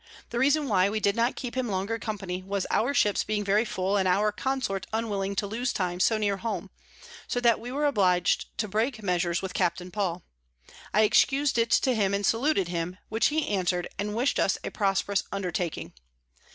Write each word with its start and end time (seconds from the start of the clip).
The 0.31 0.39
reason 0.39 0.67
why 0.67 0.89
we 0.89 0.99
did 0.99 1.15
not 1.15 1.35
keep 1.35 1.53
him 1.55 1.67
longer 1.67 1.99
Company, 1.99 2.41
was 2.41 2.65
our 2.71 2.91
Ships 2.91 3.23
being 3.23 3.43
very 3.43 3.63
full, 3.63 3.97
and 3.97 4.07
our 4.07 4.31
Consort 4.31 4.87
unwilling 4.91 5.35
to 5.35 5.45
lose 5.45 5.71
time 5.71 5.99
so 5.99 6.17
near 6.17 6.37
home; 6.37 6.71
so 7.27 7.39
that 7.39 7.59
we 7.59 7.71
were 7.71 7.85
oblig'd 7.85 8.45
to 8.57 8.67
break 8.67 9.03
Measures 9.03 9.43
with 9.43 9.53
Capt. 9.53 9.79
Paul. 9.91 10.23
I 10.91 11.03
excus'd 11.03 11.59
it 11.59 11.69
to 11.69 11.93
him, 11.93 12.15
and 12.15 12.25
saluted 12.25 12.67
him, 12.67 12.97
which 13.09 13.27
he 13.27 13.47
answer'd, 13.47 13.87
and 13.99 14.15
wish'd 14.15 14.39
us 14.39 14.57
a 14.63 14.71
prosperous 14.71 15.21
Undertaking. 15.31 15.93